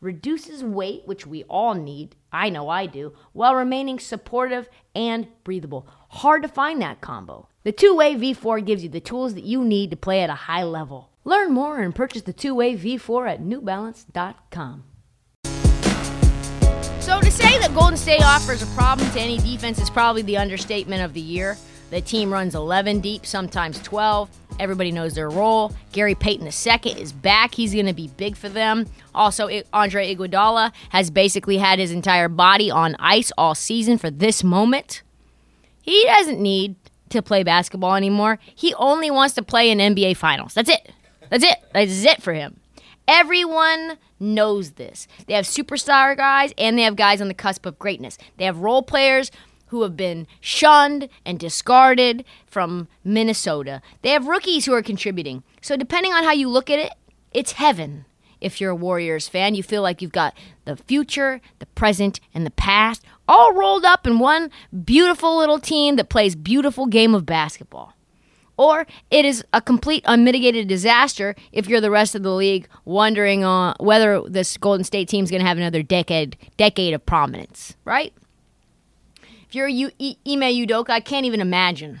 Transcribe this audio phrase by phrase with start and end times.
[0.00, 2.16] reduces weight, which we all need.
[2.32, 5.88] I know I do, while remaining supportive and breathable.
[6.10, 7.48] Hard to find that combo.
[7.64, 10.34] The two way V4 gives you the tools that you need to play at a
[10.34, 11.10] high level.
[11.24, 14.84] Learn more and purchase the two way V4 at newbalance.com.
[17.00, 20.36] So, to say that Golden State offers a problem to any defense is probably the
[20.36, 21.56] understatement of the year.
[21.90, 24.28] The team runs 11 deep, sometimes 12.
[24.58, 25.72] Everybody knows their role.
[25.92, 27.54] Gary Payton II is back.
[27.54, 28.86] He's going to be big for them.
[29.14, 34.42] Also, Andre Iguodala has basically had his entire body on ice all season for this
[34.42, 35.02] moment.
[35.80, 36.74] He doesn't need
[37.10, 38.40] to play basketball anymore.
[38.54, 40.54] He only wants to play in NBA Finals.
[40.54, 40.92] That's it.
[41.30, 41.56] That's it.
[41.72, 42.58] That's it for him.
[43.06, 45.06] Everyone knows this.
[45.26, 48.18] They have superstar guys and they have guys on the cusp of greatness.
[48.36, 49.30] They have role players
[49.68, 53.82] who have been shunned and discarded from Minnesota.
[54.02, 55.42] They have rookies who are contributing.
[55.60, 56.92] So, depending on how you look at it,
[57.32, 58.04] it's heaven.
[58.40, 60.34] If you're a Warriors fan, you feel like you've got
[60.66, 64.50] the future, the present, and the past all rolled up in one
[64.84, 67.96] beautiful little team that plays beautiful game of basketball
[68.56, 73.44] or it is a complete unmitigated disaster if you're the rest of the league wondering
[73.44, 77.76] uh, whether this Golden State team is going to have another decade decade of prominence,
[77.84, 78.12] right?
[79.48, 82.00] If you're U- I- Ime Udoka, I can't even imagine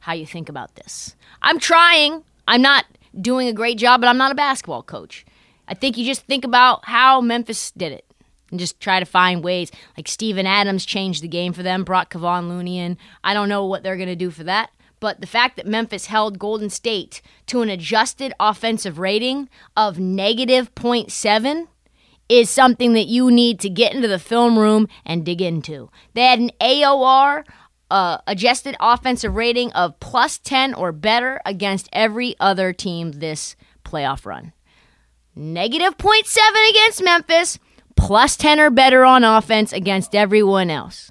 [0.00, 1.14] how you think about this.
[1.42, 2.24] I'm trying.
[2.46, 2.86] I'm not
[3.20, 5.26] doing a great job, but I'm not a basketball coach.
[5.66, 8.06] I think you just think about how Memphis did it
[8.50, 9.70] and just try to find ways.
[9.96, 12.96] Like Steven Adams changed the game for them, brought Kevon Looney in.
[13.22, 14.70] I don't know what they're going to do for that.
[15.00, 20.74] But the fact that Memphis held Golden State to an adjusted offensive rating of negative
[20.74, 21.68] 0.7
[22.28, 25.90] is something that you need to get into the film room and dig into.
[26.14, 27.44] They had an AOR,
[27.90, 34.26] uh, adjusted offensive rating of plus 10 or better against every other team this playoff
[34.26, 34.52] run.
[35.34, 37.58] Negative 0.7 against Memphis,
[37.96, 41.10] plus 10 or better on offense against everyone else.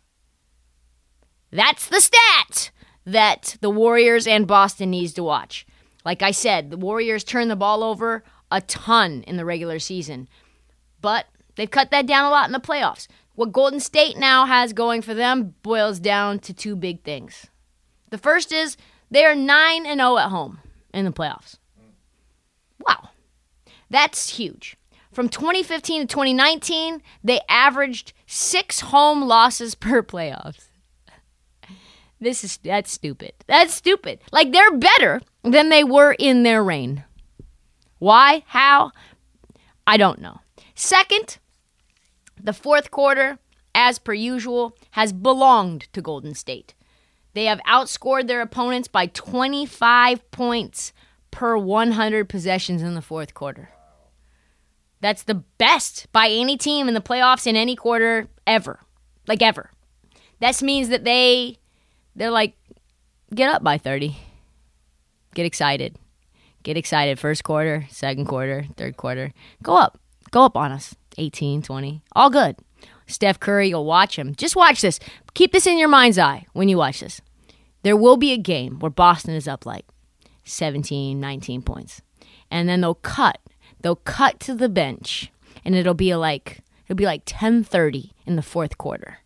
[1.52, 2.72] That's the stat
[3.06, 5.66] that the Warriors and Boston needs to watch.
[6.04, 10.28] Like I said, the Warriors turn the ball over a ton in the regular season,
[11.02, 13.08] but they've cut that down a lot in the playoffs.
[13.36, 17.48] What Golden State now has going for them boils down to two big things.
[18.10, 18.78] The first is
[19.12, 20.60] they are 9 and 0 at home
[20.94, 21.58] in the playoffs.
[22.80, 23.10] Wow.
[23.90, 24.76] That's huge.
[25.12, 30.68] From 2015 to 2019, they averaged 6 home losses per playoffs.
[32.20, 33.34] This is that's stupid.
[33.46, 34.20] That's stupid.
[34.32, 37.04] Like they're better than they were in their reign.
[38.00, 38.44] Why?
[38.48, 38.92] How?
[39.86, 40.40] I don't know.
[40.80, 41.40] Second,
[42.40, 43.40] the fourth quarter,
[43.74, 46.76] as per usual, has belonged to Golden State.
[47.34, 50.94] They have outscored their opponents by 25 points
[51.32, 53.72] per 100 possessions in the fourth quarter.
[55.02, 58.80] That's the best by any team in the playoffs in any quarter ever.
[59.28, 59.72] Like ever.
[60.40, 61.58] This means that they
[62.16, 62.56] they're like,
[63.34, 64.16] get up by 30.
[65.34, 65.96] Get excited.
[66.62, 67.18] Get excited.
[67.18, 69.34] First quarter, second quarter, third quarter.
[69.64, 70.00] Go up.
[70.32, 70.96] Go up on us.
[71.18, 72.04] 18, 20.
[72.14, 72.58] All good.
[73.08, 74.36] Steph Curry, you'll watch him.
[74.36, 75.00] Just watch this.
[75.34, 77.22] Keep this in your mind's eye when you watch this.
[77.84, 79.86] There will be a game where Boston is up like
[80.44, 82.02] 17, 19 points.
[82.52, 83.40] And then they'll cut.
[83.82, 85.32] They'll cut to the bench
[85.68, 89.20] and it'll be like it'll be like 10:30 in the fourth quarter.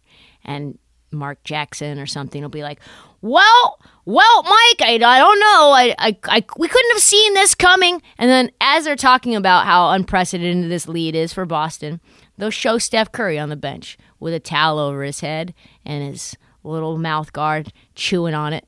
[0.44, 0.79] And
[1.11, 2.79] Mark Jackson or something will be like,
[3.22, 5.72] "Well, well, Mike, I, I don't know.
[5.72, 9.66] I, I, I, we couldn't have seen this coming." And then as they're talking about
[9.66, 11.99] how unprecedented this lead is for Boston,
[12.38, 15.53] they'll show Steph Curry on the bench with a towel over his head
[15.85, 18.66] and his little mouth guard chewing on it,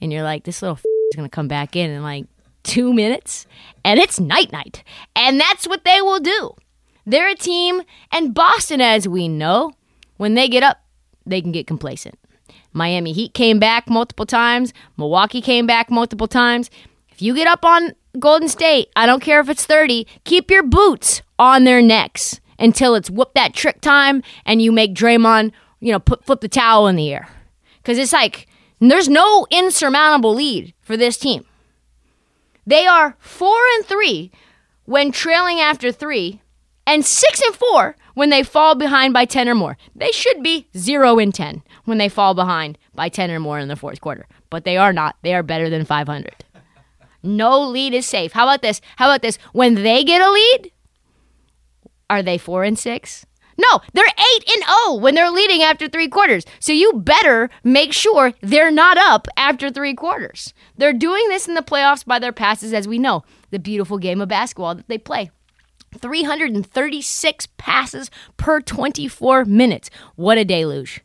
[0.00, 2.26] and you're like, "This little f- is gonna come back in in like
[2.62, 3.46] two minutes,
[3.84, 4.82] and it's night night."
[5.14, 6.54] And that's what they will do.
[7.08, 9.72] They're a team, and Boston, as we know,
[10.16, 10.78] when they get up
[11.26, 12.18] they can get complacent.
[12.72, 14.72] Miami Heat came back multiple times.
[14.96, 16.70] Milwaukee came back multiple times.
[17.10, 20.62] If you get up on Golden State, I don't care if it's 30, keep your
[20.62, 25.92] boots on their necks until it's whoop that trick time and you make Draymond, you
[25.92, 27.28] know, put, flip the towel in the air.
[27.78, 28.46] Because it's like,
[28.80, 31.44] there's no insurmountable lead for this team.
[32.66, 34.30] They are four and three
[34.84, 36.40] when trailing after three
[36.86, 39.76] and 6 and 4 when they fall behind by 10 or more.
[39.94, 43.68] They should be 0 and 10 when they fall behind by 10 or more in
[43.68, 45.16] the fourth quarter, but they are not.
[45.22, 46.44] They are better than 500.
[47.22, 48.32] No lead is safe.
[48.32, 48.80] How about this?
[48.96, 49.38] How about this?
[49.52, 50.72] When they get a lead,
[52.08, 53.26] are they 4 and 6?
[53.58, 56.44] No, they're 8 and 0 when they're leading after 3 quarters.
[56.60, 60.52] So you better make sure they're not up after 3 quarters.
[60.76, 64.20] They're doing this in the playoffs by their passes as we know, the beautiful game
[64.20, 65.30] of basketball that they play.
[65.96, 69.90] 336 passes per 24 minutes.
[70.14, 71.00] What a deluge.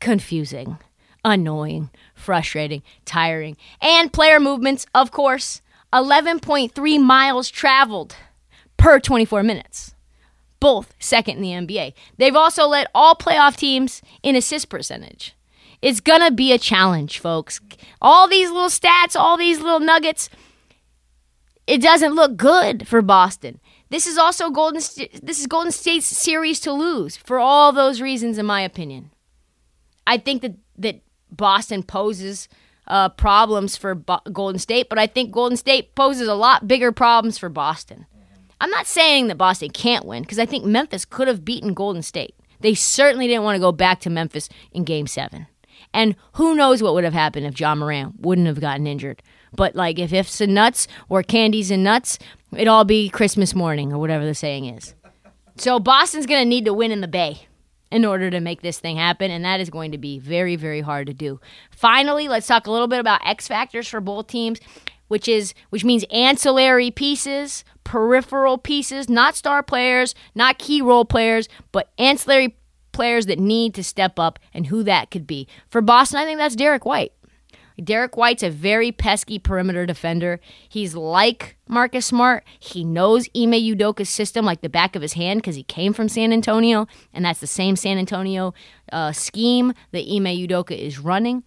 [0.00, 0.78] Confusing,
[1.24, 3.56] annoying, frustrating, tiring.
[3.80, 5.62] And player movements, of course,
[5.92, 8.16] 11.3 miles traveled
[8.76, 9.94] per 24 minutes.
[10.60, 11.92] Both second in the NBA.
[12.18, 15.34] They've also led all playoff teams in assist percentage.
[15.82, 17.60] It's going to be a challenge, folks.
[18.00, 20.30] All these little stats, all these little nuggets,
[21.66, 23.60] it doesn't look good for Boston.
[23.92, 28.38] This is also Golden this is Golden State's series to lose for all those reasons
[28.38, 29.10] in my opinion.
[30.06, 32.48] I think that that Boston poses
[32.86, 36.90] uh, problems for Bo- Golden State, but I think Golden State poses a lot bigger
[36.90, 38.06] problems for Boston.
[38.62, 42.02] I'm not saying that Boston can't win because I think Memphis could have beaten Golden
[42.02, 42.34] State.
[42.60, 45.46] They certainly didn't want to go back to Memphis in game 7.
[45.92, 49.22] And who knows what would have happened if Ja Morant wouldn't have gotten injured.
[49.54, 52.18] But like if ifs and nuts or candies and nuts,
[52.52, 54.94] it'd all be Christmas morning or whatever the saying is.
[55.56, 57.46] So Boston's going to need to win in the Bay
[57.90, 60.80] in order to make this thing happen, and that is going to be very, very
[60.80, 61.38] hard to do.
[61.70, 64.58] Finally, let's talk a little bit about X factors for both teams,
[65.08, 71.50] which is which means ancillary pieces, peripheral pieces, not star players, not key role players,
[71.70, 72.56] but ancillary
[72.92, 75.46] players that need to step up and who that could be.
[75.68, 77.12] For Boston, I think that's Derrick White.
[77.82, 80.40] Derrick White's a very pesky perimeter defender.
[80.68, 82.44] He's like Marcus Smart.
[82.58, 86.08] He knows Ime Udoka's system like the back of his hand because he came from
[86.08, 88.54] San Antonio, and that's the same San Antonio
[88.92, 91.42] uh, scheme that Ime Udoka is running.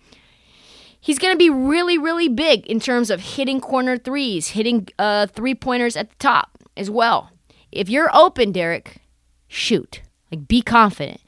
[1.00, 5.28] He's going to be really, really big in terms of hitting corner threes, hitting uh,
[5.28, 7.30] three pointers at the top as well.
[7.72, 9.02] If you're open, Derrick,
[9.48, 10.02] shoot.
[10.32, 11.22] Like, be confident.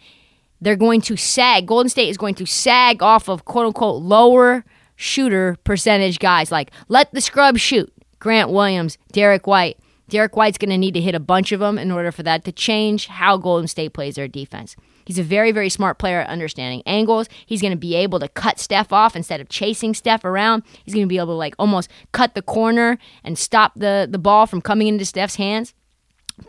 [0.60, 1.68] They're going to sag.
[1.68, 4.66] Golden State is going to sag off of quote unquote lower
[4.98, 6.52] shooter percentage guys.
[6.52, 7.94] Like, let the scrub shoot.
[8.20, 9.78] Grant Williams, Derrick White.
[10.10, 12.44] Derrick White's going to need to hit a bunch of them in order for that
[12.46, 14.76] to change how Golden State plays their defense.
[15.06, 17.30] He's a very, very smart player at understanding angles.
[17.46, 20.64] He's going to be able to cut Steph off instead of chasing Steph around.
[20.84, 24.18] He's going to be able to like almost cut the corner and stop the, the
[24.18, 25.74] ball from coming into Steph's hands,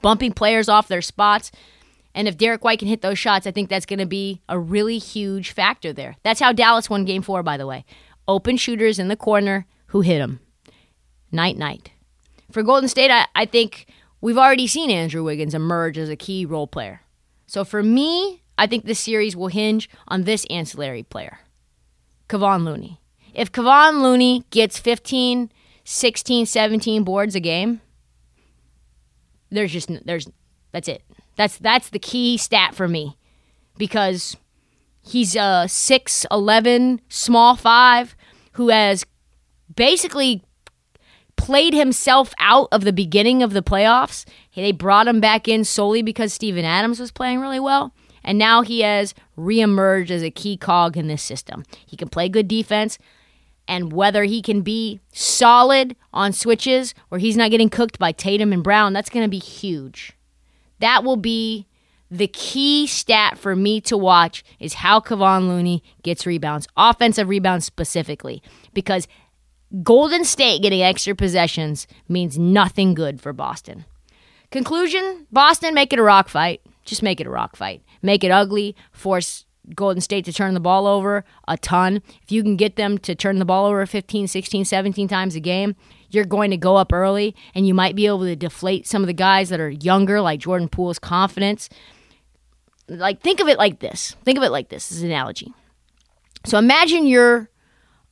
[0.03, 1.53] bumping players off their spots.
[2.15, 4.59] And if Derrick White can hit those shots, I think that's going to be a
[4.59, 6.17] really huge factor there.
[6.25, 7.85] That's how Dallas won game four, by the way
[8.29, 10.41] open shooters in the corner who hit him.
[11.33, 11.91] Night, night.
[12.53, 13.87] For Golden State, I, I think
[14.21, 17.01] we've already seen Andrew Wiggins emerge as a key role player.
[17.47, 21.41] So for me, I think this series will hinge on this ancillary player,
[22.29, 23.01] Kevon Looney.
[23.35, 25.51] If Kevon Looney gets 15,
[25.85, 27.81] 16, 17 boards a game,
[29.51, 30.29] there's just there's
[30.73, 31.03] that's it.
[31.37, 33.17] That's that's the key stat for me
[33.79, 34.37] because
[35.01, 38.17] he's a 6'11 small 5
[38.59, 39.07] who has
[39.77, 40.43] basically
[41.37, 44.25] played himself out of the beginning of the playoffs.
[44.57, 47.95] They brought him back in solely because Steven Adams was playing really well.
[48.25, 51.63] And now he has reemerged as a key cog in this system.
[51.87, 52.99] He can play good defense.
[53.69, 58.53] And whether he can be solid on switches or he's not getting cooked by Tatum
[58.53, 60.15] and Brown, that's going to be huge.
[60.81, 61.68] That will be
[62.11, 67.65] the key stat for me to watch is how Kevon Looney gets rebounds, offensive rebounds
[67.65, 69.07] specifically, because
[69.83, 73.85] Golden State getting extra possessions means nothing good for Boston.
[74.51, 76.63] Conclusion Boston, make it a rock fight.
[76.87, 77.83] Just make it a rock fight.
[78.01, 82.03] Make it ugly, force Golden State to turn the ball over a ton.
[82.23, 85.41] If you can get them to turn the ball over 15, 16, 17 times a
[85.41, 85.77] game,
[86.09, 89.07] you're going to go up early and you might be able to deflate some of
[89.07, 91.69] the guys that are younger, like Jordan Poole's confidence
[92.89, 94.17] like think of it like this.
[94.25, 94.89] Think of it like this.
[94.89, 95.53] This is an analogy.
[96.45, 97.51] So imagine you're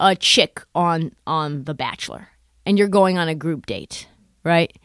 [0.01, 2.29] a chick on on The Bachelor
[2.65, 4.09] and you're going on a group date,
[4.45, 4.77] right?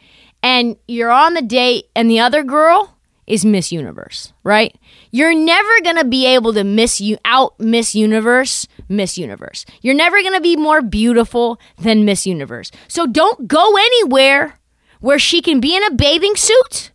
[0.43, 4.75] And you're on the date and the other girl is Miss Universe, right?
[5.11, 5.69] You're never
[6.01, 9.65] to be able to miss you out Miss Universe, Miss Universe.
[9.81, 12.71] You're never to be more beautiful than Miss Universe.
[12.87, 14.59] So don't go anywhere
[14.99, 16.90] where she can be in a bathing suit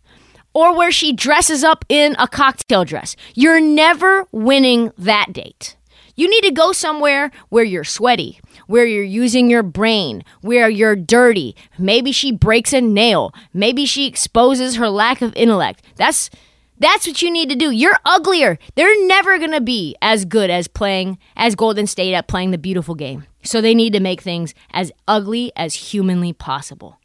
[0.57, 3.15] or where she dresses up in a cocktail dress.
[3.35, 5.77] You're never winning that date.
[6.15, 10.95] You need to go somewhere where you're sweaty, where you're using your brain, where you're
[10.95, 11.55] dirty.
[11.77, 13.35] Maybe she breaks a nail.
[13.53, 15.83] Maybe she exposes her lack of intellect.
[15.95, 16.31] That's
[16.79, 17.69] that's what you need to do.
[17.69, 18.57] You're uglier.
[18.73, 22.57] They're never going to be as good as playing as Golden State at playing the
[22.57, 23.25] beautiful game.
[23.43, 26.99] So they need to make things as ugly as humanly possible.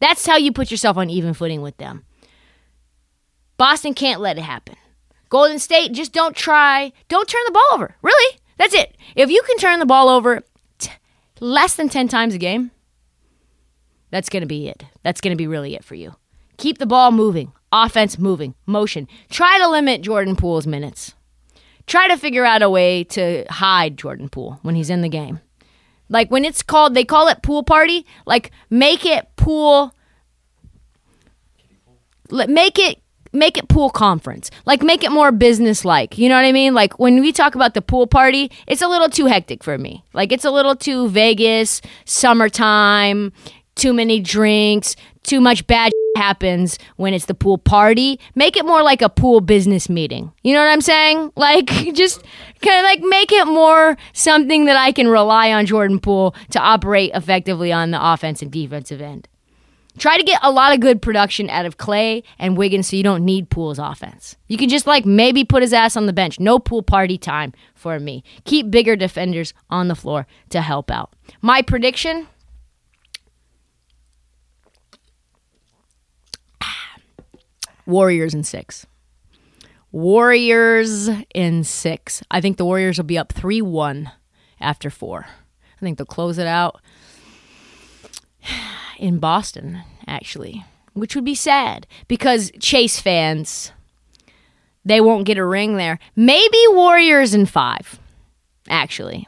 [0.00, 2.04] That's how you put yourself on even footing with them.
[3.58, 4.76] Boston can't let it happen.
[5.28, 6.92] Golden State, just don't try.
[7.08, 7.94] Don't turn the ball over.
[8.00, 8.38] Really?
[8.56, 8.96] That's it.
[9.14, 10.42] If you can turn the ball over
[10.78, 10.92] t-
[11.40, 12.70] less than 10 times a game,
[14.10, 14.84] that's going to be it.
[15.02, 16.14] That's going to be really it for you.
[16.56, 19.06] Keep the ball moving, offense moving, motion.
[19.28, 21.14] Try to limit Jordan Poole's minutes.
[21.86, 25.40] Try to figure out a way to hide Jordan Poole when he's in the game.
[26.08, 28.06] Like when it's called, they call it pool party.
[28.26, 29.94] Like make it pool.
[32.30, 33.00] Make it
[33.38, 34.50] make it pool conference.
[34.66, 36.18] Like make it more business like.
[36.18, 36.74] You know what I mean?
[36.74, 40.04] Like when we talk about the pool party, it's a little too hectic for me.
[40.12, 43.32] Like it's a little too Vegas, summertime,
[43.74, 48.18] too many drinks, too much bad happens when it's the pool party.
[48.34, 50.32] Make it more like a pool business meeting.
[50.42, 51.32] You know what I'm saying?
[51.38, 52.22] Like just
[52.60, 56.58] kind of like make it more something that I can rely on Jordan Poole to
[56.58, 59.28] operate effectively on the offensive and defensive end.
[59.98, 63.02] Try to get a lot of good production out of Klay and Wiggins so you
[63.02, 64.36] don't need Poole's offense.
[64.46, 66.38] You can just like maybe put his ass on the bench.
[66.38, 68.22] No pool party time for me.
[68.44, 71.12] Keep bigger defenders on the floor to help out.
[71.42, 72.28] My prediction
[77.86, 78.86] Warriors in six.
[79.90, 82.22] Warriors in six.
[82.30, 84.10] I think the Warriors will be up 3 1
[84.60, 85.26] after four.
[85.26, 86.80] I think they'll close it out
[88.98, 93.72] in Boston, actually, which would be sad because Chase fans,
[94.84, 95.98] they won't get a ring there.
[96.16, 97.98] Maybe Warriors in five,
[98.68, 99.26] actually.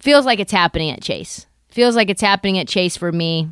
[0.00, 1.46] Feels like it's happening at Chase.
[1.68, 3.50] Feels like it's happening at Chase for me.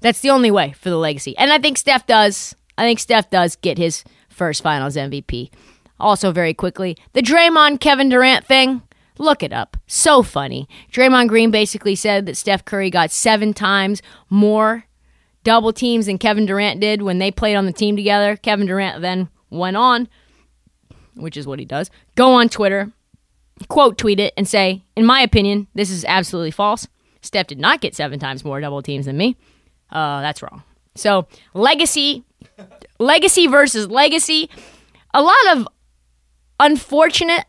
[0.00, 1.36] That's the only way for the legacy.
[1.36, 2.54] And I think Steph does.
[2.78, 5.50] I think Steph does get his first finals MVP.
[5.98, 8.82] Also, very quickly, the Draymond Kevin Durant thing.
[9.20, 9.76] Look it up.
[9.86, 10.66] So funny.
[10.90, 14.00] Draymond Green basically said that Steph Curry got seven times
[14.30, 14.86] more
[15.44, 18.34] double teams than Kevin Durant did when they played on the team together.
[18.34, 20.08] Kevin Durant then went on,
[21.16, 22.92] which is what he does, go on Twitter,
[23.68, 26.88] quote tweet it, and say, In my opinion, this is absolutely false.
[27.20, 29.36] Steph did not get seven times more double teams than me.
[29.90, 30.62] Uh, that's wrong.
[30.94, 32.24] So, legacy,
[32.98, 34.48] legacy versus legacy.
[35.12, 35.68] A lot of
[36.58, 37.44] unfortunate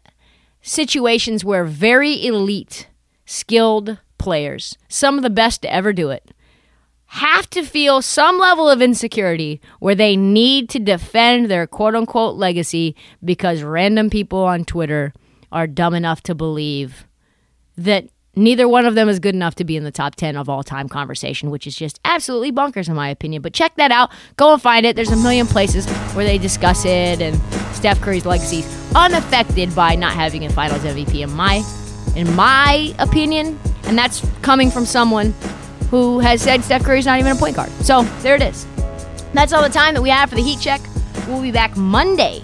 [0.61, 2.87] situations where very elite,
[3.25, 6.31] skilled players, some of the best to ever do it,
[7.05, 12.35] have to feel some level of insecurity where they need to defend their quote unquote
[12.35, 15.13] legacy because random people on Twitter
[15.51, 17.05] are dumb enough to believe
[17.75, 20.47] that neither one of them is good enough to be in the top 10 of
[20.47, 23.41] all time conversation, which is just absolutely bonkers in my opinion.
[23.41, 24.09] But check that out.
[24.37, 24.95] Go and find it.
[24.95, 27.35] There's a million places where they discuss it and
[27.81, 28.63] Steph Curry's legacy
[28.95, 31.63] unaffected by not having a finals MVP in my
[32.15, 33.59] in my opinion.
[33.85, 35.33] And that's coming from someone
[35.89, 37.71] who has said Steph Curry's not even a point guard.
[37.81, 38.67] So there it is.
[39.33, 40.79] That's all the time that we have for the heat check.
[41.27, 42.43] We'll be back Monday